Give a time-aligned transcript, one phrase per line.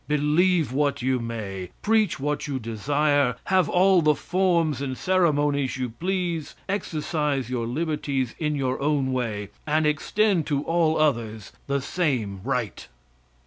[0.07, 5.89] Believe what you may; preach what you desire; have all the forms and ceremonies you
[5.91, 12.41] please; exercise your liberties in your own way, and extend to all others the same
[12.43, 12.87] right.